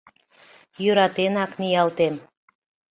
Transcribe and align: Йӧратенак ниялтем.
Йӧратенак 0.83 1.51
ниялтем. 1.59 2.15